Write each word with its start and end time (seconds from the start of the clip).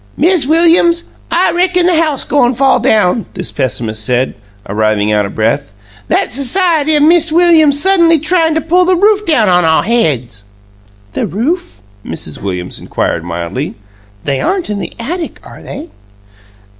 "Miz 0.17 0.47
Williams, 0.47 1.03
I 1.31 1.51
reckon 1.51 1.85
the 1.85 1.95
house 2.01 2.23
goin' 2.23 2.55
fall 2.55 2.79
down!" 2.79 3.27
this 3.35 3.51
pessimist 3.51 4.03
said, 4.03 4.33
arriving 4.67 5.11
out 5.11 5.27
of 5.27 5.35
breath. 5.35 5.73
"That 6.07 6.31
s'iety 6.33 6.97
o' 6.97 6.99
Mist' 7.01 7.29
Sam's 7.29 7.79
suttenly 7.79 8.17
tryin' 8.17 8.55
to 8.55 8.61
pull 8.61 8.83
the 8.85 8.95
roof 8.95 9.23
down 9.27 9.47
on 9.47 9.63
ow 9.63 9.83
haids!" 9.83 10.45
"The 11.13 11.27
roof?" 11.27 11.83
Mrs. 12.03 12.41
Williams 12.41 12.79
inquired 12.79 13.23
mildly. 13.23 13.75
"They 14.23 14.41
aren't 14.41 14.71
in 14.71 14.79
the 14.79 14.91
attic, 14.99 15.39
are 15.43 15.61
they?" 15.61 15.89